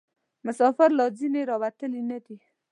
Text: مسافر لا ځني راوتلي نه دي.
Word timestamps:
مسافر 0.45 0.89
لا 0.99 1.05
ځني 1.19 1.41
راوتلي 1.49 2.01
نه 2.09 2.17
دي. 2.25 2.37